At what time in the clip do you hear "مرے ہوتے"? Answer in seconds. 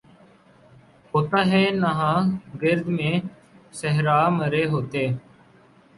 4.37-5.03